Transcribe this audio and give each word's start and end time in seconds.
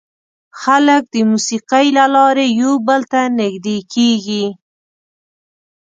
خلک 0.61 1.03
د 1.13 1.15
موسیقۍ 1.29 1.87
له 1.97 2.05
لارې 2.15 2.45
یو 2.61 2.73
بل 2.87 3.01
ته 3.11 3.21
نږدې 3.39 3.77
کېږي. 3.93 4.45